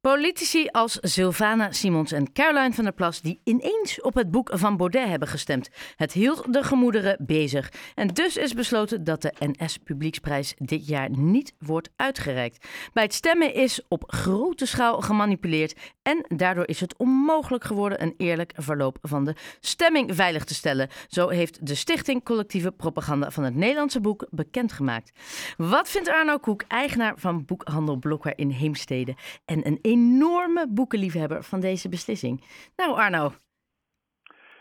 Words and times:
Politici 0.00 0.68
als 0.70 0.98
Sylvana 1.00 1.72
Simons 1.72 2.12
en 2.12 2.32
Caroline 2.32 2.74
van 2.74 2.84
der 2.84 2.92
Plas 2.92 3.20
die 3.20 3.40
ineens 3.44 4.00
op 4.00 4.14
het 4.14 4.30
boek 4.30 4.50
van 4.52 4.76
Baudet 4.76 5.08
hebben 5.08 5.28
gestemd. 5.28 5.68
Het 5.96 6.12
hield 6.12 6.52
de 6.52 6.62
gemoederen 6.62 7.16
bezig. 7.26 7.72
En 7.94 8.08
dus 8.08 8.36
is 8.36 8.54
besloten 8.54 9.04
dat 9.04 9.22
de 9.22 9.34
NS 9.38 9.78
Publieksprijs 9.78 10.54
dit 10.58 10.86
jaar 10.86 11.10
niet 11.10 11.54
wordt 11.58 11.90
uitgereikt. 11.96 12.66
Bij 12.92 13.02
het 13.02 13.14
stemmen 13.14 13.54
is 13.54 13.80
op 13.88 14.04
grote 14.06 14.66
schaal 14.66 15.00
gemanipuleerd 15.00 15.74
en 16.08 16.24
daardoor 16.36 16.68
is 16.68 16.80
het 16.80 16.96
onmogelijk 16.96 17.64
geworden 17.64 18.02
een 18.02 18.14
eerlijk 18.16 18.52
verloop 18.56 18.98
van 19.02 19.24
de 19.24 19.34
stemming 19.60 20.14
veilig 20.14 20.44
te 20.44 20.54
stellen. 20.54 20.88
Zo 21.08 21.28
heeft 21.28 21.66
de 21.66 21.74
Stichting 21.74 22.24
Collectieve 22.24 22.72
Propaganda 22.72 23.30
van 23.30 23.44
het 23.44 23.54
Nederlandse 23.54 24.00
Boek 24.00 24.26
bekendgemaakt. 24.30 25.12
Wat 25.56 25.90
vindt 25.90 26.08
Arno 26.08 26.38
Koek, 26.38 26.62
eigenaar 26.68 27.18
van 27.18 27.44
boekhandel 27.44 27.96
Blokker 27.96 28.38
in 28.38 28.50
Heemstede 28.50 29.14
en 29.44 29.66
een 29.66 29.78
enorme 29.82 30.66
boekenliefhebber 30.68 31.42
van 31.42 31.60
deze 31.60 31.88
beslissing. 31.88 32.44
Nou, 32.76 32.98
Arno, 32.98 33.32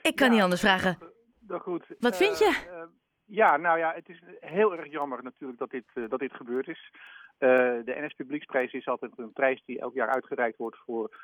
ik 0.02 0.16
kan 0.16 0.32
niet 0.32 0.41
anders 0.41 0.62
vragen. 0.62 0.98
Dat 1.40 1.62
goed. 1.62 1.86
Wat 2.00 2.18
vind 2.18 2.40
je? 2.40 2.68
Uh, 2.72 2.84
ja, 3.26 3.58
nou 3.58 3.77
ja, 3.77 3.94
het 3.94 4.10
is 4.10 4.22
heel 4.40 4.77
erg 4.77 4.91
jammer 4.91 5.24
natuurlijk 5.24 5.60
dat 5.60 5.70
dit, 5.70 5.86
uh, 5.94 6.10
dat 6.10 6.20
dit 6.20 6.34
gebeurd 6.34 6.68
is. 6.68 6.91
De 7.38 7.96
NS 7.98 8.14
Publieksprijs 8.14 8.74
is 8.74 8.88
altijd 8.88 9.12
een 9.16 9.34
prijs 9.34 9.64
die 9.66 9.80
elk 9.80 9.94
jaar 9.94 10.10
uitgereikt 10.10 10.58
wordt 10.58 10.77
voor 10.77 11.16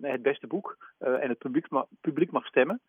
het 0.00 0.22
beste 0.22 0.46
boek. 0.46 0.76
en 0.98 1.28
het 1.28 1.38
publiek, 1.38 1.70
ma 1.70 1.86
publiek 2.00 2.30
mag 2.30 2.46
stemmen. 2.46 2.80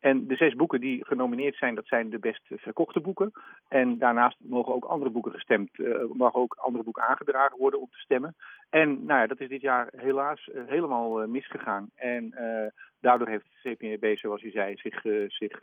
En 0.00 0.26
de 0.26 0.36
zes 0.36 0.54
boeken 0.54 0.80
die 0.80 1.04
genomineerd 1.04 1.56
zijn, 1.56 1.74
dat 1.74 1.86
zijn 1.86 2.10
de 2.10 2.18
best 2.18 2.42
verkochte 2.46 3.00
boeken. 3.00 3.32
En 3.68 3.98
daarnaast 3.98 4.36
mogen 4.38 4.74
ook 4.74 4.84
andere 4.84 5.10
boeken 5.10 5.32
gestemd, 5.32 5.78
uh, 5.78 6.04
mogen 6.12 6.40
ook 6.40 6.54
andere 6.54 6.84
boeken 6.84 7.02
aangedragen 7.02 7.58
worden 7.58 7.80
om 7.80 7.88
te 7.90 7.98
stemmen. 7.98 8.36
En 8.70 9.04
nou 9.04 9.20
ja, 9.20 9.26
dat 9.26 9.40
is 9.40 9.48
dit 9.48 9.60
jaar 9.60 9.88
helaas 9.96 10.48
uh, 10.52 10.62
helemaal 10.66 11.22
uh, 11.22 11.28
misgegaan. 11.28 11.90
En 11.94 12.34
daardoor 13.00 13.28
heeft 13.28 13.46
CPNB, 13.62 14.16
zoals 14.16 14.42
u 14.42 14.50
zei, 14.50 14.76
zich, 14.76 15.00
zich 15.28 15.58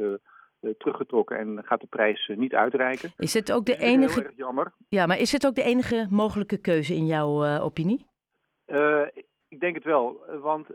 teruggetrokken 0.77 1.37
en 1.37 1.63
gaat 1.63 1.81
de 1.81 1.87
prijs 1.87 2.31
niet 2.35 2.53
uitreiken. 2.53 3.11
Is 3.17 3.33
het 3.33 3.51
ook 3.51 3.65
de 3.65 3.77
enige? 3.77 4.19
Heel 4.19 4.23
erg 4.23 4.37
jammer. 4.37 4.71
Ja, 4.89 5.05
maar 5.05 5.19
is 5.19 5.31
het 5.31 5.45
ook 5.45 5.55
de 5.55 5.63
enige 5.63 6.07
mogelijke 6.09 6.57
keuze 6.57 6.93
in 6.93 7.05
jouw 7.05 7.59
opinie? 7.59 8.05
Ik 9.55 9.61
denk 9.61 9.75
het 9.75 9.83
wel, 9.83 10.25
want 10.41 10.67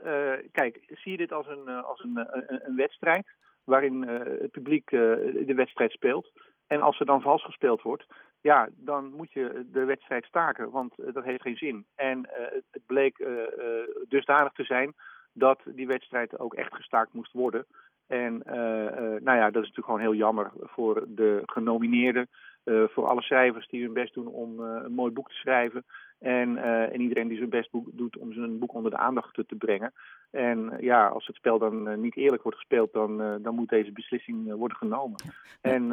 kijk, 0.52 0.80
zie 0.86 1.12
je 1.12 1.16
dit 1.16 1.32
als 1.32 1.46
een, 1.46 1.68
als 1.68 2.02
een, 2.02 2.28
een, 2.66 2.76
wedstrijd? 2.76 3.26
waarin 3.64 4.02
het 4.02 4.50
publiek 4.50 4.90
de 4.90 5.52
wedstrijd 5.56 5.92
speelt. 5.92 6.32
En 6.66 6.80
als 6.80 7.00
er 7.00 7.06
dan 7.06 7.20
vals 7.20 7.44
gespeeld 7.44 7.82
wordt, 7.82 8.06
ja, 8.40 8.68
dan 8.72 9.12
moet 9.12 9.32
je 9.32 9.66
de 9.72 9.84
wedstrijd 9.84 10.24
staken, 10.24 10.70
want 10.70 10.94
dat 11.12 11.24
heeft 11.24 11.42
geen 11.42 11.56
zin. 11.56 11.86
En 11.94 12.28
het 12.70 12.86
bleek 12.86 13.26
dusdanig 14.08 14.52
te 14.52 14.64
zijn 14.64 14.94
dat 15.32 15.60
die 15.64 15.86
wedstrijd 15.86 16.38
ook 16.38 16.54
echt 16.54 16.74
gestaakt 16.74 17.12
moest 17.12 17.32
worden. 17.32 17.66
En 18.06 18.42
nou 19.22 19.36
ja, 19.36 19.50
dat 19.50 19.62
is 19.62 19.68
natuurlijk 19.68 19.86
gewoon 19.86 20.00
heel 20.00 20.14
jammer 20.14 20.50
voor 20.60 21.04
de 21.08 21.42
genomineerden, 21.44 22.28
voor 22.64 23.06
alle 23.06 23.22
schrijvers 23.22 23.68
die 23.68 23.82
hun 23.82 23.92
best 23.92 24.14
doen 24.14 24.26
om 24.26 24.60
een 24.60 24.92
mooi 24.92 25.12
boek 25.12 25.28
te 25.28 25.34
schrijven. 25.34 25.84
En, 26.20 26.50
uh, 26.56 26.92
en 26.92 27.00
iedereen 27.00 27.28
die 27.28 27.36
zijn 27.36 27.50
best 27.50 27.70
boek 27.70 27.88
doet 27.92 28.16
om 28.16 28.32
zijn 28.32 28.58
boek 28.58 28.74
onder 28.74 28.90
de 28.90 28.96
aandacht 28.96 29.34
te, 29.34 29.46
te 29.46 29.54
brengen. 29.54 29.92
En 30.30 30.58
uh, 30.58 30.80
ja, 30.80 31.06
als 31.06 31.26
het 31.26 31.36
spel 31.36 31.58
dan 31.58 31.88
uh, 31.88 31.96
niet 31.96 32.16
eerlijk 32.16 32.42
wordt 32.42 32.58
gespeeld, 32.58 32.92
dan, 32.92 33.42
dan 33.42 33.54
moet 33.54 33.68
deze 33.68 33.92
beslissing 33.92 34.52
worden 34.52 34.76
genomen. 34.76 35.22
En 35.60 35.84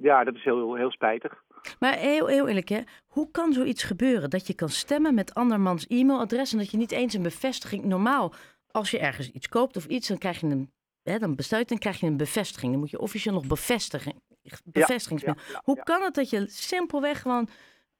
ja, 0.00 0.24
dat 0.24 0.34
is 0.34 0.44
heel, 0.44 0.74
heel 0.74 0.90
spijtig. 0.90 1.42
Maar 1.78 1.94
heel, 1.94 2.26
heel 2.26 2.48
eerlijk, 2.48 2.68
hè? 2.68 2.80
hoe 3.06 3.30
kan 3.30 3.52
zoiets 3.52 3.82
gebeuren? 3.82 4.30
Dat 4.30 4.46
je 4.46 4.54
kan 4.54 4.68
stemmen 4.68 5.14
met 5.14 5.34
andermans 5.34 5.86
e-mailadres 5.86 6.52
en 6.52 6.58
dat 6.58 6.70
je 6.70 6.76
niet 6.76 6.92
eens 6.92 7.14
een 7.14 7.22
bevestiging. 7.22 7.84
Normaal, 7.84 8.32
als 8.70 8.90
je 8.90 8.98
ergens 8.98 9.30
iets 9.30 9.48
koopt 9.48 9.76
of 9.76 9.86
iets, 9.86 10.08
dan 10.08 10.18
krijg 10.18 10.40
je 10.40 10.46
een. 10.46 10.70
Hè, 11.02 11.18
dan 11.18 11.34
besluit 11.34 11.70
en 11.70 11.78
krijg 11.78 12.00
je 12.00 12.06
een 12.06 12.16
bevestiging. 12.16 12.72
Dan 12.72 12.80
moet 12.80 12.90
je 12.90 13.00
officieel 13.00 13.34
nog 13.34 13.46
bevestigen. 13.46 14.14
Bevestigingsmail. 14.64 15.36
Ja, 15.36 15.52
ja, 15.52 15.60
hoe 15.64 15.82
kan 15.82 16.02
het 16.02 16.14
dat 16.14 16.30
je 16.30 16.44
simpelweg 16.48 17.22
gewoon 17.22 17.48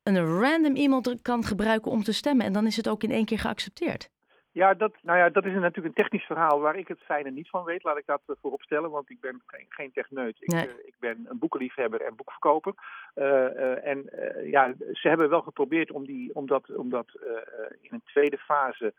een 0.06 0.40
random 0.40 0.74
iemand 0.74 1.22
kan 1.22 1.44
gebruiken 1.44 1.90
om 1.90 2.02
te 2.02 2.12
stemmen 2.12 2.46
en 2.46 2.52
dan 2.52 2.66
is 2.66 2.76
het 2.76 2.88
ook 2.88 3.02
in 3.02 3.10
één 3.10 3.24
keer 3.24 3.38
geaccepteerd. 3.38 4.08
Ja, 4.56 4.74
dat, 4.74 4.94
nou 5.02 5.18
ja, 5.18 5.28
dat 5.28 5.44
is 5.44 5.52
natuurlijk 5.52 5.86
een 5.86 6.02
technisch 6.02 6.24
verhaal 6.24 6.60
waar 6.60 6.76
ik 6.76 6.88
het 6.88 7.00
fijne 7.00 7.30
niet 7.30 7.48
van 7.48 7.64
weet. 7.64 7.82
Laat 7.84 7.98
ik 7.98 8.06
dat 8.06 8.20
voorop 8.40 8.62
stellen, 8.62 8.90
want 8.90 9.10
ik 9.10 9.20
ben 9.20 9.42
geen, 9.46 9.66
geen 9.68 9.92
techneut. 9.92 10.36
Ik, 10.38 10.52
nee. 10.52 10.66
uh, 10.66 10.72
ik 10.84 10.94
ben 10.98 11.26
een 11.28 11.38
boekenliefhebber 11.38 12.00
en 12.00 12.16
boekverkoper. 12.16 12.74
Uh, 13.14 13.24
uh, 13.24 13.86
en 13.86 14.10
ja, 14.50 14.74
ze 14.92 15.08
hebben 15.08 15.28
wel 15.28 15.42
geprobeerd 15.42 15.90
om, 15.90 16.06
die, 16.06 16.34
om 16.34 16.46
dat, 16.46 16.76
om 16.76 16.90
dat 16.90 17.06
in 17.80 17.90
een 17.90 18.02
tweede 18.04 18.38
fase 18.38 18.94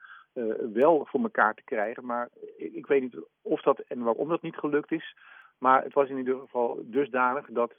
wel 0.73 1.05
voor 1.09 1.21
elkaar 1.21 1.53
te 1.53 1.63
krijgen. 1.63 2.05
Maar 2.05 2.29
ik, 2.57 2.73
ik, 2.73 2.87
weet 2.87 3.01
niet 3.01 3.17
of 3.41 3.61
dat 3.61 3.79
en 3.79 4.03
waarom 4.03 4.29
dat 4.29 4.41
niet 4.41 4.57
gelukt 4.57 4.91
is. 4.91 5.15
Maar 5.57 5.83
het 5.83 5.93
was 5.93 6.09
in 6.09 6.17
ieder 6.17 6.39
geval 6.39 6.79
dusdanig 6.83 7.45
dat, 7.49 7.73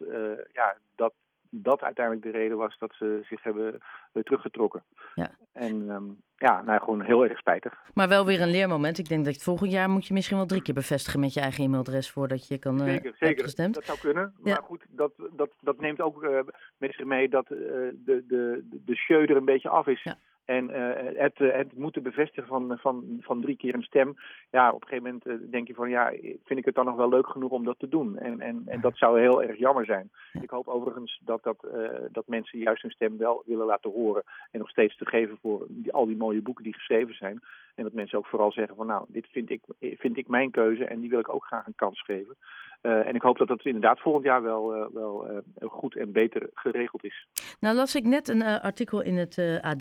ja, 0.52 0.76
dat 0.94 1.12
dat 1.50 1.82
uiteindelijk 1.82 2.26
de 2.26 2.38
reden 2.38 2.56
was 2.56 2.78
dat 2.78 2.94
ze 2.94 3.20
zich 3.22 3.42
hebben 3.42 3.80
teruggetrokken. 4.12 4.84
Ja. 5.14 5.30
En 5.52 5.88
um, 5.88 6.22
ja, 6.38 6.62
nou 6.62 6.80
gewoon 6.80 7.00
heel 7.00 7.24
erg 7.24 7.38
spijtig. 7.38 7.74
Maar 7.94 8.08
wel 8.08 8.26
weer 8.26 8.40
een 8.40 8.50
leermoment. 8.50 8.98
Ik 8.98 9.08
denk 9.08 9.24
dat 9.24 9.34
het 9.34 9.42
volgend 9.42 9.70
jaar 9.72 9.90
moet 9.90 10.06
je 10.06 10.14
misschien 10.14 10.36
wel 10.36 10.46
drie 10.46 10.62
keer 10.62 10.74
bevestigen 10.74 11.20
met 11.20 11.34
je 11.34 11.40
eigen 11.40 11.64
e-mailadres 11.64 12.10
voordat 12.10 12.48
je 12.48 12.58
kan 12.58 12.80
uh, 12.80 12.84
zeker, 12.84 13.14
zeker. 13.18 13.44
gestemd. 13.44 13.74
Dat 13.74 13.84
zou 13.84 13.98
kunnen. 13.98 14.32
Ja. 14.44 14.52
Maar 14.52 14.62
goed, 14.62 14.84
dat, 14.88 15.12
dat, 15.32 15.50
dat 15.60 15.80
neemt 15.80 16.00
ook 16.00 16.22
uh, 16.22 16.40
met 16.78 16.94
zich 16.94 17.04
mee 17.04 17.28
dat 17.28 17.50
uh, 17.50 17.58
de, 17.58 18.24
de, 18.28 18.68
de 18.84 18.96
show 18.96 19.20
er 19.20 19.36
een 19.36 19.44
beetje 19.44 19.68
af 19.68 19.86
is. 19.86 20.02
Ja. 20.02 20.16
En 20.44 20.70
uh, 20.70 21.20
het, 21.20 21.38
het 21.38 21.76
moeten 21.76 22.02
bevestigen 22.02 22.48
van, 22.48 22.78
van, 22.78 23.18
van 23.20 23.40
drie 23.40 23.56
keer 23.56 23.74
een 23.74 23.82
stem. 23.82 24.16
Ja, 24.50 24.72
op 24.72 24.82
een 24.82 24.88
gegeven 24.88 25.20
moment 25.24 25.50
denk 25.52 25.66
je 25.66 25.74
van 25.74 25.90
ja, 25.90 26.12
vind 26.44 26.58
ik 26.58 26.64
het 26.64 26.74
dan 26.74 26.84
nog 26.84 26.96
wel 26.96 27.08
leuk 27.08 27.26
genoeg 27.26 27.50
om 27.50 27.64
dat 27.64 27.78
te 27.78 27.88
doen. 27.88 28.18
En, 28.18 28.40
en, 28.40 28.62
en 28.66 28.80
dat 28.80 28.96
zou 28.96 29.20
heel 29.20 29.42
erg 29.42 29.58
jammer 29.58 29.84
zijn. 29.84 30.10
Ik 30.40 30.50
hoop 30.50 30.68
overigens 30.68 31.20
dat, 31.24 31.42
dat, 31.42 31.64
uh, 31.74 31.88
dat 32.12 32.26
mensen 32.26 32.58
juist 32.58 32.82
hun 32.82 32.90
stem 32.90 33.18
wel 33.18 33.42
willen 33.46 33.66
laten 33.66 33.90
horen. 33.90 34.22
En 34.50 34.58
nog 34.58 34.70
steeds 34.70 34.96
te 34.96 35.06
geven 35.06 35.38
voor 35.42 35.66
die, 35.68 35.92
al 35.92 36.06
die 36.06 36.16
mooie 36.16 36.27
boeken 36.36 36.64
die 36.64 36.74
geschreven 36.74 37.14
zijn. 37.14 37.40
En 37.74 37.84
dat 37.84 37.92
mensen 37.92 38.18
ook 38.18 38.26
vooral 38.26 38.52
zeggen 38.52 38.76
van 38.76 38.86
nou, 38.86 39.04
dit 39.08 39.26
vind 39.26 39.50
ik, 39.50 39.62
vind 39.78 40.16
ik 40.16 40.28
mijn 40.28 40.50
keuze 40.50 40.84
en 40.84 41.00
die 41.00 41.10
wil 41.10 41.18
ik 41.18 41.34
ook 41.34 41.44
graag 41.44 41.66
een 41.66 41.74
kans 41.74 42.02
geven. 42.02 42.36
Uh, 42.82 43.06
en 43.06 43.14
ik 43.14 43.22
hoop 43.22 43.38
dat 43.38 43.48
dat 43.48 43.64
inderdaad 43.64 44.00
volgend 44.00 44.24
jaar 44.24 44.42
wel, 44.42 44.76
uh, 44.76 44.86
wel 44.92 45.30
uh, 45.30 45.38
goed 45.70 45.96
en 45.96 46.12
beter 46.12 46.50
geregeld 46.54 47.04
is. 47.04 47.26
Nou 47.60 47.76
las 47.76 47.94
ik 47.94 48.04
net 48.04 48.28
een 48.28 48.42
artikel 48.42 49.02
in 49.02 49.16
het 49.16 49.38
AD. 49.60 49.78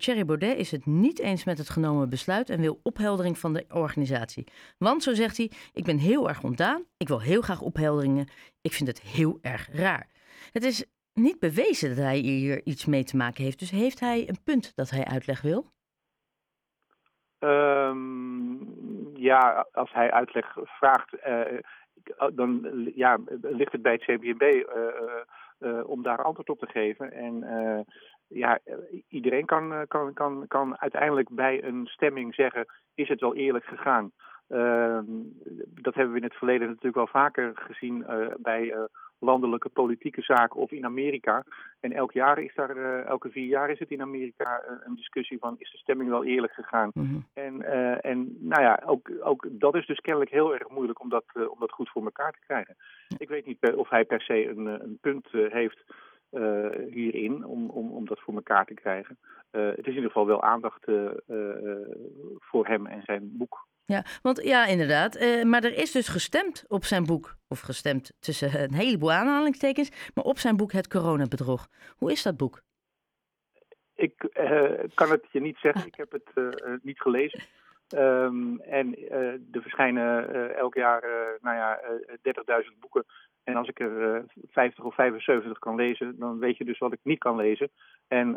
Thierry 0.00 0.24
Baudet 0.24 0.56
is 0.56 0.70
het 0.70 0.86
niet 0.86 1.20
eens 1.20 1.44
met 1.44 1.58
het 1.58 1.68
genomen 1.68 2.08
besluit 2.08 2.50
en 2.50 2.60
wil 2.60 2.80
opheldering 2.82 3.38
van 3.38 3.52
de 3.52 3.64
organisatie. 3.68 4.44
Want, 4.78 5.02
zo 5.02 5.14
zegt 5.14 5.36
hij, 5.36 5.50
ik 5.72 5.84
ben 5.84 5.98
heel 5.98 6.28
erg 6.28 6.42
ontdaan, 6.42 6.84
ik 6.96 7.08
wil 7.08 7.20
heel 7.20 7.40
graag 7.40 7.60
ophelderingen, 7.60 8.28
ik 8.60 8.72
vind 8.72 8.88
het 8.88 9.00
heel 9.00 9.38
erg 9.42 9.68
raar. 9.72 10.08
Het 10.52 10.64
is 10.64 10.86
niet 11.14 11.38
bewezen 11.38 11.88
dat 11.88 11.98
hij 11.98 12.18
hier 12.18 12.60
iets 12.64 12.86
mee 12.86 13.04
te 13.04 13.16
maken 13.16 13.44
heeft, 13.44 13.58
dus 13.58 13.70
heeft 13.70 14.00
hij 14.00 14.28
een 14.28 14.42
punt 14.44 14.76
dat 14.76 14.90
hij 14.90 15.04
uitleg 15.04 15.40
wil? 15.40 15.66
Um, 17.40 19.16
ja, 19.16 19.66
als 19.72 19.92
hij 19.92 20.10
uitleg 20.10 20.56
vraagt, 20.64 21.16
dan 22.32 22.68
ja, 22.94 23.18
ligt 23.40 23.72
het 23.72 23.82
bij 23.82 23.92
het 23.92 24.02
CBNB 24.02 24.64
uh, 25.58 25.88
om 25.88 26.02
daar 26.02 26.22
antwoord 26.22 26.48
op 26.48 26.58
te 26.58 26.66
geven. 26.66 27.12
En 27.12 27.44
ja, 28.28 28.58
iedereen 29.08 29.44
kan, 29.44 29.84
kan, 29.88 30.12
kan, 30.12 30.44
kan 30.48 30.80
uiteindelijk 30.80 31.28
bij 31.30 31.64
een 31.64 31.86
stemming 31.86 32.34
zeggen: 32.34 32.66
is 32.94 33.08
het 33.08 33.20
wel 33.20 33.34
eerlijk 33.34 33.64
gegaan? 33.64 34.12
dat 35.82 35.94
hebben 35.94 36.10
we 36.12 36.18
in 36.18 36.24
het 36.24 36.34
verleden 36.34 36.66
natuurlijk 36.66 36.94
wel 36.94 37.06
vaker 37.06 37.52
gezien 37.54 38.06
bij 38.38 38.74
landelijke 39.20 39.68
politieke 39.68 40.22
zaken 40.22 40.60
of 40.60 40.70
in 40.70 40.84
Amerika. 40.84 41.44
En 41.80 41.92
elk 41.92 42.12
jaar 42.12 42.38
is 42.38 42.54
daar, 42.54 42.76
uh, 42.76 43.04
elke 43.06 43.30
vier 43.30 43.46
jaar 43.46 43.70
is 43.70 43.78
het 43.78 43.90
in 43.90 44.00
Amerika 44.00 44.62
uh, 44.62 44.76
een 44.84 44.94
discussie 44.94 45.38
van 45.38 45.54
is 45.58 45.70
de 45.70 45.78
stemming 45.78 46.10
wel 46.10 46.24
eerlijk 46.24 46.52
gegaan. 46.52 46.90
Mhm. 46.94 47.18
En, 47.34 47.54
uh, 47.54 48.04
en 48.04 48.36
nou 48.40 48.62
ja, 48.62 48.82
ook, 48.86 49.10
ook 49.20 49.46
dat 49.50 49.74
is 49.74 49.86
dus 49.86 50.00
kennelijk 50.00 50.30
heel 50.30 50.54
erg 50.54 50.68
moeilijk 50.68 51.00
om 51.00 51.08
dat, 51.08 51.24
om 51.34 51.58
dat 51.58 51.72
goed 51.72 51.90
voor 51.90 52.04
elkaar 52.04 52.32
te 52.32 52.44
krijgen. 52.46 52.76
Ik 53.18 53.28
weet 53.28 53.46
niet 53.46 53.74
of 53.74 53.88
hij 53.88 54.04
per 54.04 54.22
se 54.22 54.48
een, 54.48 54.66
een 54.66 54.98
punt 55.00 55.28
heeft 55.30 55.84
hierin 56.90 57.44
om, 57.44 57.70
om, 57.70 57.90
om 57.90 58.06
dat 58.06 58.20
voor 58.20 58.34
elkaar 58.34 58.64
te 58.64 58.74
krijgen. 58.74 59.18
het 59.50 59.78
is 59.78 59.86
in 59.86 59.94
ieder 59.94 60.10
geval 60.10 60.26
wel 60.26 60.42
aandacht 60.42 60.84
voor 62.38 62.66
hem 62.66 62.86
en 62.86 63.02
zijn 63.02 63.36
boek. 63.36 63.68
Ja, 63.90 64.04
want 64.22 64.42
ja, 64.42 64.66
inderdaad. 64.66 65.16
Uh, 65.16 65.44
maar 65.44 65.64
er 65.64 65.76
is 65.76 65.92
dus 65.92 66.08
gestemd 66.08 66.64
op 66.68 66.84
zijn 66.84 67.06
boek. 67.06 67.36
Of 67.48 67.60
gestemd 67.60 68.12
tussen 68.20 68.62
een 68.62 68.74
heleboel 68.74 69.12
aanhalingstekens. 69.12 69.90
Maar 70.14 70.24
op 70.24 70.38
zijn 70.38 70.56
boek 70.56 70.72
Het 70.72 70.88
Coronabedrog. 70.88 71.68
Hoe 71.96 72.12
is 72.12 72.22
dat 72.22 72.36
boek? 72.36 72.62
Ik 73.94 74.28
uh, 74.40 74.70
kan 74.94 75.10
het 75.10 75.26
je 75.32 75.40
niet 75.40 75.56
zeggen. 75.56 75.86
Ik 75.86 75.94
heb 75.94 76.12
het 76.12 76.30
uh, 76.34 76.48
niet 76.82 77.00
gelezen. 77.00 77.42
Ehm, 77.92 78.56
en 78.56 79.10
er 79.52 79.62
verschijnen 79.62 80.28
elk 80.56 80.74
jaar 80.74 81.02
nou 81.40 81.56
ja, 81.56 81.80
30.000 82.22 82.78
boeken. 82.80 83.04
En 83.44 83.56
als 83.56 83.68
ik 83.68 83.80
er 83.80 84.24
50 84.50 84.84
of 84.84 84.94
75 84.94 85.58
kan 85.58 85.74
lezen, 85.74 86.18
dan 86.18 86.38
weet 86.38 86.56
je 86.56 86.64
dus 86.64 86.78
wat 86.78 86.92
ik 86.92 86.98
niet 87.02 87.18
kan 87.18 87.36
lezen. 87.36 87.70
En 88.08 88.28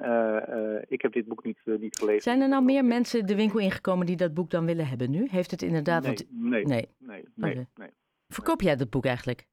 ik 0.87 1.01
heb 1.01 1.13
dit 1.13 1.27
boek 1.27 1.43
niet, 1.43 1.59
niet 1.65 1.97
gelezen. 1.97 2.21
Zijn 2.21 2.41
er 2.41 2.49
nou 2.49 2.63
meer 2.63 2.85
mensen 2.85 3.25
de 3.25 3.35
winkel 3.35 3.59
ingekomen 3.59 4.05
die 4.05 4.15
dat 4.15 4.33
boek 4.33 4.49
dan 4.49 4.65
willen 4.65 4.87
hebben 4.87 5.11
nu? 5.11 5.27
Heeft 5.29 5.51
het 5.51 5.61
inderdaad... 5.61 6.03
Nee, 6.03 6.15
want... 6.15 6.27
nee, 6.31 6.65
nee, 6.65 6.87
nee, 6.97 7.23
nee, 7.35 7.67
nee. 7.75 7.89
Verkoop 8.27 8.61
jij 8.61 8.75
dat 8.75 8.89
boek 8.89 9.05
eigenlijk? 9.05 9.47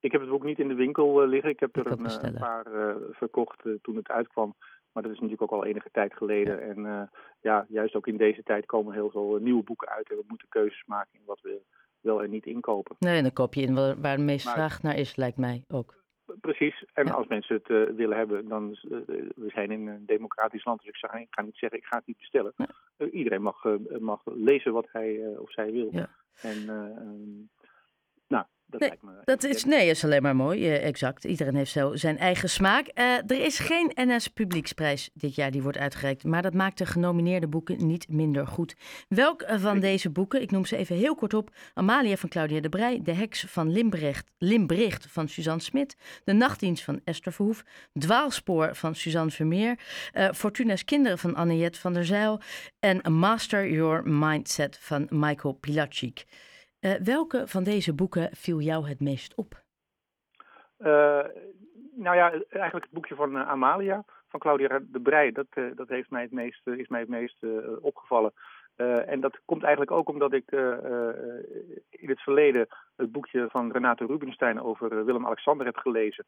Ik 0.00 0.12
heb 0.12 0.20
het 0.20 0.30
boek 0.30 0.44
niet 0.44 0.58
in 0.58 0.68
de 0.68 0.74
winkel 0.74 1.26
liggen. 1.26 1.50
Ik 1.50 1.60
heb 1.60 1.76
er 1.76 1.86
een, 1.86 2.24
een, 2.24 2.38
paar 2.38 2.66
verkocht 3.10 3.62
toen 3.82 3.96
het 3.96 4.08
uitkwam. 4.08 4.54
Maar 4.92 5.02
dat 5.02 5.12
is 5.12 5.18
natuurlijk 5.18 5.52
ook 5.52 5.62
al 5.62 5.66
enige 5.66 5.88
tijd 5.92 6.14
geleden. 6.14 6.62
En 6.62 6.78
uh, 6.78 7.02
ja, 7.40 7.66
juist 7.68 7.94
ook 7.94 8.06
in 8.06 8.16
deze 8.16 8.42
tijd 8.42 8.66
komen 8.66 8.94
heel 8.94 9.10
veel 9.10 9.36
eh, 9.36 9.42
nieuwe 9.42 9.62
boeken 9.62 9.88
uit. 9.88 10.10
En 10.10 10.16
we 10.16 10.24
moeten 10.26 10.48
keuzes 10.48 10.82
maken 10.86 11.18
in 11.18 11.24
wat 11.24 11.40
we 11.40 11.60
wel 12.00 12.22
en 12.22 12.30
niet 12.30 12.46
inkopen. 12.46 12.96
Nee, 12.98 13.16
en 13.16 13.22
dan 13.22 13.32
koop 13.32 13.54
je 13.54 13.62
in 13.62 13.74
waar 13.74 14.16
de 14.16 14.22
meeste 14.22 14.50
vraag 14.50 14.82
naar 14.82 14.96
is, 14.96 15.16
lijkt 15.16 15.36
mij 15.36 15.64
ook. 15.68 15.98
Precies. 16.40 16.84
En 16.92 17.10
als 17.10 17.26
mensen 17.26 17.54
het 17.54 17.68
uh, 17.68 17.96
willen 17.96 18.16
hebben, 18.16 18.48
dan... 18.48 18.70
we 19.34 19.48
zijn 19.48 19.70
in 19.70 19.86
een 19.86 20.06
democratisch 20.06 20.64
land, 20.64 20.82
dus 20.82 20.88
ik, 20.88 21.20
ik 21.20 21.26
ga 21.30 21.42
niet 21.42 21.56
zeggen, 21.56 21.78
ik 21.78 21.84
ga 21.84 21.96
het 21.96 22.06
niet 22.06 22.18
bestellen. 22.18 22.54
iedereen 23.12 23.42
mag, 23.42 23.64
mag 23.98 24.20
lezen 24.24 24.72
wat 24.72 24.88
hij 24.92 25.36
of 25.38 25.52
zij 25.52 25.72
wil. 25.72 25.88
Ja. 25.90 26.08
En 26.42 26.68
ehm, 26.68 27.59
dat 28.70 28.80
nee, 28.80 28.92
dat 29.24 29.44
is, 29.44 29.64
nee, 29.64 29.88
is 29.88 30.04
alleen 30.04 30.22
maar 30.22 30.36
mooi. 30.36 30.60
Uh, 30.60 30.86
exact. 30.86 31.24
Iedereen 31.24 31.54
heeft 31.54 31.70
zo 31.70 31.96
zijn 31.96 32.18
eigen 32.18 32.50
smaak. 32.50 32.90
Uh, 32.94 33.04
er 33.16 33.44
is 33.44 33.58
geen 33.58 33.92
NS 33.94 34.28
Publieksprijs 34.28 35.10
dit 35.14 35.34
jaar 35.34 35.50
die 35.50 35.62
wordt 35.62 35.78
uitgereikt. 35.78 36.24
Maar 36.24 36.42
dat 36.42 36.54
maakt 36.54 36.78
de 36.78 36.86
genomineerde 36.86 37.48
boeken 37.48 37.86
niet 37.86 38.08
minder 38.08 38.46
goed. 38.46 38.74
Welk 39.08 39.44
van 39.46 39.80
deze 39.80 40.10
boeken, 40.10 40.42
ik 40.42 40.50
noem 40.50 40.64
ze 40.64 40.76
even 40.76 40.96
heel 40.96 41.14
kort 41.14 41.34
op. 41.34 41.50
Amalia 41.74 42.16
van 42.16 42.28
Claudia 42.28 42.60
de 42.60 42.68
Brij. 42.68 43.00
De 43.02 43.12
Heks 43.14 43.44
van 43.48 43.72
Limbrecht, 43.72 44.30
Limbricht 44.38 45.06
van 45.08 45.28
Suzanne 45.28 45.62
Smit. 45.62 45.96
De 46.24 46.32
Nachtdienst 46.32 46.84
van 46.84 47.00
Esther 47.04 47.32
Verhoef. 47.32 47.64
Dwaalspoor 47.98 48.74
van 48.74 48.94
Suzanne 48.94 49.30
Vermeer. 49.30 49.78
Uh, 50.14 50.28
Fortuna's 50.32 50.84
Kinderen 50.84 51.18
van 51.18 51.34
Annette 51.34 51.80
van 51.80 51.92
der 51.92 52.04
Zijl. 52.04 52.40
En 52.80 53.12
Master 53.12 53.70
Your 53.70 54.08
Mindset 54.08 54.78
van 54.80 55.06
Michael 55.10 55.52
Pilacic. 55.54 56.24
Uh, 56.80 56.92
welke 56.92 57.46
van 57.46 57.64
deze 57.64 57.94
boeken 57.94 58.28
viel 58.32 58.60
jou 58.60 58.88
het 58.88 59.00
meest 59.00 59.34
op? 59.34 59.62
Uh, 60.78 61.24
nou 61.96 62.16
ja, 62.16 62.30
eigenlijk 62.48 62.84
het 62.84 62.90
boekje 62.90 63.14
van 63.14 63.36
uh, 63.36 63.48
Amalia, 63.48 64.04
van 64.28 64.40
Claudia 64.40 64.80
de 64.82 65.00
Brij. 65.00 65.32
Dat, 65.32 65.46
dat 65.74 65.88
heeft 65.88 66.10
mij 66.10 66.22
het 66.22 66.32
meest, 66.32 66.66
is 66.66 66.88
mij 66.88 67.00
het 67.00 67.08
meest 67.08 67.44
opgevallen. 67.80 68.32
en 69.06 69.20
dat 69.20 69.40
komt 69.44 69.62
eigenlijk 69.62 69.92
ook 69.92 70.08
omdat 70.08 70.32
ik 70.32 70.50
in 71.90 72.08
het 72.08 72.20
verleden 72.20 72.66
het 72.96 73.12
boekje 73.12 73.46
van 73.50 73.72
Renate 73.72 74.06
Rubinstein 74.06 74.62
over 74.62 75.04
Willem-Alexander 75.04 75.66
heb 75.66 75.76
gelezen. 75.76 76.24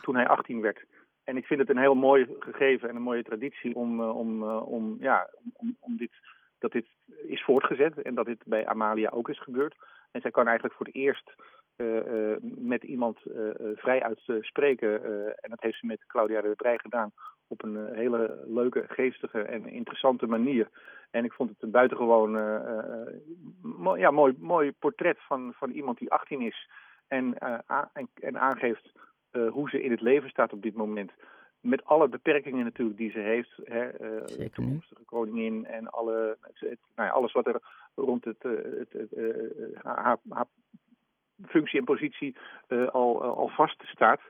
toen 0.00 0.14
hij 0.14 0.28
18 0.28 0.60
werd. 0.60 0.84
En 1.24 1.36
ik 1.36 1.46
vind 1.46 1.60
het 1.60 1.68
een 1.70 1.78
heel 1.78 1.94
mooi 1.94 2.36
gegeven 2.38 2.88
en 2.88 2.96
een 2.96 3.02
mooie 3.02 3.22
traditie 3.22 3.74
om, 3.74 4.00
om, 4.02 4.42
om, 4.44 4.96
ja, 5.00 5.30
om, 5.52 5.76
om 5.80 5.96
dit, 5.96 6.12
dat 6.58 6.72
dit 6.72 6.86
is 7.26 7.44
voortgezet. 7.44 8.02
En 8.02 8.14
dat 8.14 8.26
dit 8.26 8.42
bij 8.44 8.66
Amalia 8.66 9.10
ook 9.10 9.28
is 9.28 9.40
gebeurd. 9.40 9.74
En 10.10 10.20
zij 10.20 10.30
kan 10.30 10.46
eigenlijk 10.46 10.76
voor 10.76 10.86
het 10.86 10.94
eerst 10.94 11.34
uh, 11.76 12.06
uh, 12.06 12.36
met 12.40 12.82
iemand 12.82 13.18
uh, 13.24 13.50
vrij 13.74 14.02
uit 14.02 14.20
spreken. 14.40 15.04
en 15.42 15.50
dat 15.50 15.60
heeft 15.60 15.78
ze 15.78 15.86
met 15.86 16.06
Claudia 16.06 16.40
de 16.40 16.54
Brij 16.56 16.78
gedaan 16.78 17.12
op 17.46 17.62
een 17.62 17.94
hele 17.94 18.44
leuke, 18.46 18.84
geestige 18.88 19.42
en 19.42 19.68
interessante 19.68 20.26
manier. 20.26 20.68
En 21.10 21.24
ik 21.24 21.32
vond 21.32 21.50
het 21.50 21.62
een 21.62 21.70
buitengewoon 21.70 22.32
mo 23.60 23.96
ja, 23.96 24.10
mooi, 24.10 24.34
mooi 24.38 24.72
portret 24.72 25.18
van, 25.20 25.52
van 25.56 25.70
iemand 25.70 25.98
die 25.98 26.10
18 26.10 26.40
is 26.40 26.70
en, 27.08 27.38
en, 27.92 28.08
en, 28.14 28.38
aangeeft 28.38 28.92
hoe 29.50 29.70
ze 29.70 29.82
in 29.82 29.90
het 29.90 30.00
leven 30.00 30.30
staat 30.30 30.52
op 30.52 30.62
dit 30.62 30.74
moment. 30.74 31.12
Met 31.68 31.84
alle 31.84 32.08
beperkingen 32.08 32.64
natuurlijk 32.64 32.98
die 32.98 33.10
ze 33.10 33.18
heeft. 33.18 33.60
Hè, 33.64 34.00
uh, 34.18 34.48
toekomstige 34.48 35.04
koningin 35.04 35.66
en 35.66 35.90
alle, 35.90 36.36
het, 36.42 36.78
nou 36.94 37.08
ja, 37.08 37.14
alles 37.14 37.32
wat 37.32 37.46
er 37.46 37.60
rond 37.94 38.24
het, 38.24 38.44
uh, 38.44 38.52
het, 38.78 39.12
uh, 39.16 39.34
haar, 39.82 40.16
haar, 40.28 40.46
functie 41.46 41.78
en 41.78 41.84
positie 41.84 42.36
al, 42.92 43.22
al 43.22 43.48
vast 43.48 43.82
staat. 43.84 44.20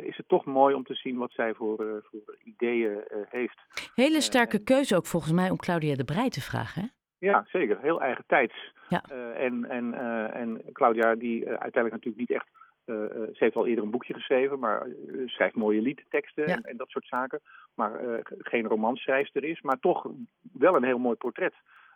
is 0.00 0.16
het 0.16 0.28
toch 0.28 0.44
mooi 0.44 0.74
om 0.74 0.84
te 0.84 0.94
zien 0.94 1.16
wat 1.16 1.32
zij 1.32 1.54
voor, 1.54 1.76
voor 2.10 2.36
ideeën 2.44 3.02
heeft. 3.28 3.58
Hele 3.94 4.20
sterke 4.20 4.62
keuze 4.62 4.96
ook 4.96 5.06
volgens 5.06 5.32
mij 5.32 5.50
om 5.50 5.56
Claudia 5.56 5.94
de 5.94 6.04
Breij 6.04 6.28
te 6.28 6.40
vragen. 6.40 6.82
Hè? 6.82 6.88
Ja, 7.26 7.46
zeker. 7.48 7.78
Heel 7.80 8.00
eigen 8.00 8.24
tijds. 8.26 8.72
Ja. 8.88 9.02
en, 9.34 9.64
en, 9.64 9.94
en 10.32 10.62
Claudia, 10.72 11.14
die 11.14 11.46
uiteindelijk 11.46 11.92
natuurlijk 11.92 12.28
niet 12.28 12.30
echt 12.30 12.48
ze 12.88 13.36
heeft 13.38 13.56
al 13.56 13.66
eerder 13.66 13.84
een 13.84 13.90
boekje 13.90 14.14
geschreven, 14.14 14.58
maar 14.58 14.86
uh, 14.86 15.28
schrijft 15.28 15.54
mooie 15.54 15.80
liedteksten 15.80 16.46
en, 16.46 16.62
en, 16.62 16.76
dat 16.76 16.88
soort 16.88 17.06
zaken. 17.06 17.40
Maar 17.74 18.04
uh, 18.04 18.18
geen 18.22 18.66
romanschrijfster 18.66 19.44
is, 19.44 19.60
maar 19.60 19.78
toch 19.78 20.06
wel 20.52 20.76
een 20.76 20.84
heel 20.84 20.98
mooi 20.98 21.16
portret 21.16 21.54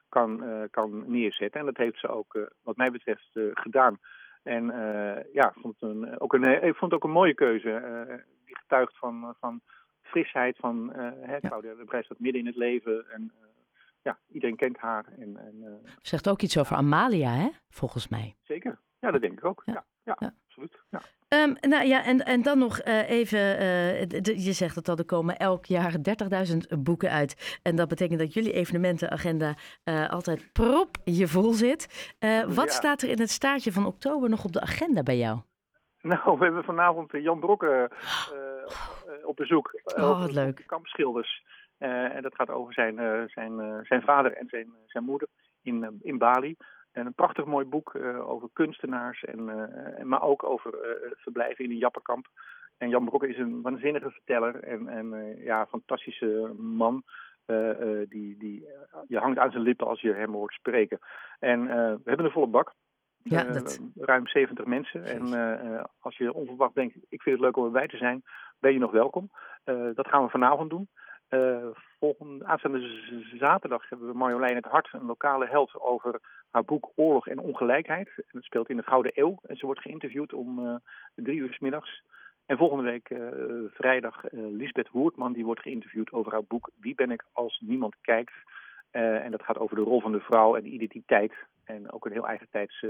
kan, 0.08 0.42
kan 0.70 1.04
neerzetten. 1.06 1.60
En 1.60 1.66
dat 1.66 1.76
heeft 1.76 1.98
ze 1.98 2.08
ook, 2.08 2.50
wat 2.62 2.76
mij 2.76 2.90
betreft, 2.90 3.30
gedaan. 3.52 3.98
En 4.42 4.64
ja, 5.32 5.52
vond 5.56 5.76
een, 5.80 6.20
ook 6.20 6.32
een, 6.32 6.44
ik 6.44 6.76
vond 6.76 6.92
het 6.92 6.92
ook 6.92 7.04
een 7.04 7.16
mooie 7.16 7.34
keuze. 7.34 7.82
die 8.44 8.56
getuigt 8.56 8.98
van, 8.98 9.34
van 9.40 9.60
frisheid, 10.02 10.56
van 10.56 10.92
hè, 11.20 11.40
Claudia 11.40 11.74
de 11.74 12.02
staat 12.02 12.18
midden 12.18 12.40
in 12.40 12.46
het 12.46 12.56
leven. 12.56 13.10
En 13.10 13.32
ja, 14.02 14.18
iedereen 14.28 14.56
kent 14.56 14.78
haar. 14.78 15.04
En, 15.18 15.36
en, 15.36 15.82
Zegt 16.02 16.28
ook 16.28 16.42
iets 16.42 16.58
over 16.58 16.76
Amalia, 16.76 17.30
hè? 17.30 17.48
Volgens 17.68 18.08
mij. 18.08 18.36
Zeker. 18.42 18.78
Ja, 19.02 19.10
dat 19.10 19.20
denk 19.20 19.38
ik 19.38 19.44
ook. 19.44 19.62
Ja, 19.64 19.84
ja, 20.04 20.16
ja. 20.18 20.34
Absoluut. 20.52 20.82
Ja. 20.90 21.00
Um, 21.42 21.56
nou 21.60 21.84
ja, 21.84 22.04
en, 22.04 22.18
en 22.18 22.42
dan 22.42 22.58
nog 22.58 22.84
uh, 22.84 23.10
even, 23.10 23.38
uh, 23.38 24.00
je 24.22 24.52
zegt 24.52 24.74
het 24.74 24.88
al, 24.88 24.96
er 24.96 25.04
komen 25.04 25.36
elk 25.36 25.64
jaar 25.64 25.92
30.000 25.92 26.78
boeken 26.78 27.10
uit. 27.10 27.60
En 27.62 27.76
dat 27.76 27.88
betekent 27.88 28.18
dat 28.18 28.34
jullie 28.34 28.52
evenementenagenda 28.52 29.54
uh, 29.84 30.10
altijd 30.10 30.52
prop 30.52 30.96
je 31.04 31.28
vol 31.28 31.52
zit. 31.52 32.14
wat 32.48 32.72
staat 32.72 33.02
er 33.02 33.08
in 33.08 33.20
het 33.20 33.30
staartje 33.30 33.72
van 33.72 33.86
oktober 33.86 34.28
nog 34.28 34.44
op 34.44 34.52
de 34.52 34.60
agenda 34.60 35.02
bij 35.02 35.16
jou? 35.16 35.40
Nou, 36.02 36.38
we 36.38 36.44
hebben 36.44 36.64
vanavond 36.64 37.10
Jan 37.12 37.40
Brokken 37.40 37.90
op 39.24 39.36
bezoek. 39.36 39.80
Oh, 39.84 40.20
wat 40.20 40.32
leuk. 40.32 40.62
Kampschilders. 40.66 41.42
en 41.78 42.22
dat 42.22 42.34
gaat 42.34 42.50
over 42.50 42.72
zijn, 42.72 43.28
zijn, 43.30 43.80
zijn 43.82 44.02
vader 44.02 44.32
en 44.32 44.46
zijn, 44.48 44.72
zijn 44.86 45.04
moeder 45.04 45.28
in, 45.62 46.00
in 46.02 46.18
Bali. 46.18 46.56
En 46.92 47.06
een 47.06 47.14
prachtig 47.14 47.44
mooi 47.44 47.66
boek 47.66 47.94
uh, 47.94 48.28
over 48.30 48.48
kunstenaars, 48.52 49.24
en, 49.24 49.38
uh, 49.38 50.04
maar 50.04 50.22
ook 50.22 50.44
over 50.44 50.74
uh, 50.74 51.10
verblijven 51.16 51.64
in 51.64 51.70
een 51.70 51.76
jappenkamp. 51.76 52.26
En 52.78 52.88
Jan 52.88 53.04
Brokke 53.04 53.28
is 53.28 53.38
een 53.38 53.62
waanzinnige 53.62 54.10
verteller 54.10 54.62
en, 54.62 54.88
en 54.88 55.36
ja, 55.36 55.66
fantastische 55.66 56.54
man. 56.58 57.02
die, 58.08 58.36
die, 58.36 58.68
je 59.08 59.18
hangt 59.18 59.38
aan 59.38 59.50
zijn 59.50 59.62
lippen 59.62 59.86
als 59.86 60.00
je 60.00 60.12
hem 60.12 60.32
hoort 60.32 60.52
spreken. 60.52 60.98
En 61.38 61.66
we 61.66 62.00
hebben 62.04 62.26
een 62.26 62.32
volle 62.32 62.46
bak. 62.46 62.74
Ja, 63.22 63.42
dat... 63.42 63.80
ruim 63.94 64.26
70 64.26 64.64
mensen. 64.64 65.04
En 65.04 65.32
als 66.00 66.16
je 66.16 66.32
onverwacht 66.32 66.74
denkt, 66.74 66.96
ik 67.08 67.22
vind 67.22 67.36
het 67.36 67.44
leuk 67.44 67.56
om 67.56 67.64
erbij 67.64 67.88
te 67.88 67.96
zijn, 67.96 68.22
ben 68.58 68.72
je 68.72 68.78
nog 68.78 68.90
welkom. 68.90 69.30
dat 69.94 70.08
gaan 70.08 70.24
we 70.24 70.30
vanavond 70.30 70.70
doen. 70.70 70.88
Uh, 71.34 71.66
volgende, 71.98 72.44
aanstaande 72.44 73.00
zaterdag 73.38 73.88
hebben 73.88 74.08
we 74.08 74.14
Marjolein 74.14 74.54
het 74.54 74.64
Hart, 74.64 74.88
een 74.92 75.04
lokale 75.04 75.46
held, 75.46 75.80
over 75.80 76.20
haar 76.50 76.64
boek 76.64 76.90
Oorlog 76.94 77.26
en 77.26 77.38
Ongelijkheid. 77.38 78.08
En 78.16 78.24
dat 78.32 78.42
speelt 78.42 78.68
in 78.68 78.76
de 78.76 78.82
Gouden 78.82 79.12
Eeuw. 79.14 79.38
En 79.46 79.56
ze 79.56 79.66
wordt 79.66 79.80
geïnterviewd 79.80 80.32
om 80.32 80.58
uh, 80.58 80.74
drie 81.14 81.38
uur 81.38 81.52
s 81.52 81.58
middags. 81.58 82.02
En 82.46 82.56
volgende 82.56 82.82
week 82.82 83.10
uh, 83.10 83.28
vrijdag 83.70 84.22
Lisbeth 84.30 84.88
Hoertman, 84.88 85.32
die 85.32 85.44
wordt 85.44 85.60
geïnterviewd 85.60 86.12
over 86.12 86.32
haar 86.32 86.44
boek 86.44 86.70
Wie 86.80 86.94
ben 86.94 87.10
ik 87.10 87.24
als 87.32 87.60
niemand 87.60 87.96
kijkt. 88.00 88.34
en 88.90 89.30
dat 89.30 89.42
gaat 89.42 89.58
over 89.58 89.76
de 89.76 89.82
rol 89.82 90.00
van 90.00 90.12
de 90.12 90.20
vrouw 90.20 90.56
en 90.56 90.62
de 90.62 90.70
identiteit. 90.70 91.32
En 91.64 91.92
ook 91.92 92.06
een 92.06 92.12
heel 92.12 92.28
eigen 92.28 92.48
tijds 92.50 92.84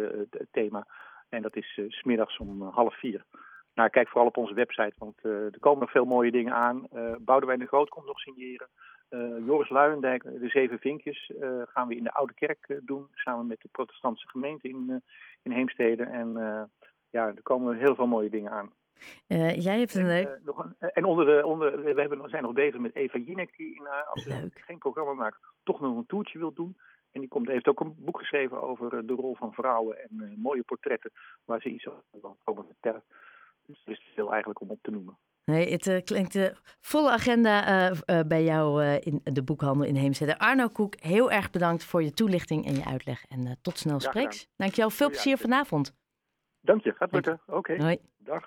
thema. 0.50 0.86
En 1.28 1.42
dat 1.42 1.56
is 1.56 1.80
smiddags 1.88 2.38
om 2.38 2.62
half 2.62 2.98
vier. 2.98 3.24
Nou, 3.74 3.90
kijk 3.90 4.08
vooral 4.08 4.28
op 4.28 4.36
onze 4.36 4.54
website, 4.54 4.94
want 4.98 5.18
uh, 5.22 5.44
er 5.44 5.58
komen 5.60 5.80
nog 5.80 5.90
veel 5.90 6.04
mooie 6.04 6.30
dingen 6.30 6.54
aan. 6.54 6.86
Uh, 6.94 7.14
Boudewijn 7.20 7.58
de 7.58 7.66
Groot 7.66 7.88
komt 7.88 8.06
nog 8.06 8.18
signeren. 8.18 8.68
Uh, 9.10 9.46
Joris 9.46 9.68
Luijendijk, 9.68 10.22
de 10.22 10.48
Zeven 10.48 10.78
Vinkjes, 10.78 11.32
gaan 11.64 11.88
we 11.88 11.96
in 11.96 12.04
de 12.04 12.12
Oude 12.12 12.34
Kerk 12.34 12.80
doen. 12.82 13.08
Samen 13.14 13.46
met 13.46 13.60
de 13.60 13.68
protestantse 13.72 14.28
gemeente 14.28 14.68
in, 14.68 15.02
in 15.42 15.50
Heemstede. 15.50 16.02
En 16.02 16.32
ja, 17.10 17.26
er 17.26 17.42
komen 17.42 17.76
heel 17.76 17.94
veel 17.94 18.06
mooie 18.06 18.30
dingen 18.30 18.50
aan. 18.50 18.72
jij 19.56 19.78
hebt 19.78 19.94
een 19.94 20.06
leuk... 20.06 20.26
En, 20.26 20.40
nog 20.44 20.64
een, 20.64 20.90
en 20.90 21.04
onder 21.04 21.26
de, 21.26 21.46
onder, 21.46 21.82
we 21.82 22.00
hebben, 22.00 22.30
zijn 22.30 22.42
nog 22.42 22.52
bezig 22.52 22.80
met 22.80 22.94
Eva 22.94 23.18
Jinek, 23.18 23.56
die 23.56 23.74
in, 23.74 23.88
als 24.12 24.22
ze 24.22 24.50
geen 24.54 24.78
programma 24.78 25.12
maakt, 25.12 25.38
toch 25.62 25.80
nog 25.80 25.96
een 25.96 26.06
toertje 26.06 26.38
wil 26.38 26.52
doen. 26.52 26.76
En 27.10 27.20
die 27.20 27.28
komt, 27.28 27.48
heeft 27.48 27.68
ook 27.68 27.80
een 27.80 27.94
boek 27.98 28.18
geschreven 28.18 28.62
over 28.62 29.06
de 29.06 29.14
rol 29.14 29.34
van 29.34 29.52
vrouwen 29.52 30.02
en 30.02 30.34
mooie 30.36 30.62
portretten 30.62 31.10
waar 31.44 31.60
ze 31.60 31.68
iets 31.68 31.88
over 31.88 32.02
komen 32.44 32.64
vertellen. 32.64 33.02
Dus 33.66 33.82
er 33.84 33.92
is 33.92 34.10
veel 34.14 34.30
eigenlijk 34.30 34.60
om 34.60 34.70
op 34.70 34.82
te 34.82 34.90
noemen. 34.90 35.18
Nee, 35.44 35.72
het 35.72 35.86
uh, 35.86 36.00
klinkt 36.04 36.34
uh, 36.34 36.46
volle 36.80 37.10
agenda 37.10 37.90
uh, 37.90 38.20
bij 38.26 38.44
jou 38.44 38.84
in 38.84 39.20
de 39.22 39.42
boekhandel 39.42 39.86
in 39.86 39.94
Heemstede. 39.94 40.38
Arno 40.38 40.68
Koek, 40.68 40.94
heel 41.00 41.30
erg 41.30 41.50
bedankt 41.50 41.84
voor 41.84 42.02
je 42.02 42.12
toelichting 42.12 42.66
en 42.66 42.74
je 42.74 42.84
uitleg. 42.84 43.24
En 43.28 43.58
tot 43.62 43.78
snel 43.78 44.00
spreeks. 44.00 44.48
Dankjewel, 44.56 44.90
veel 44.90 45.08
plezier 45.08 45.38
vanavond. 45.38 45.94
Dank 46.60 46.82
je, 46.82 46.92
gaat 46.92 47.12
lukken. 47.12 47.40
Oké, 47.46 47.56
okay. 47.72 47.98
dag. 48.18 48.40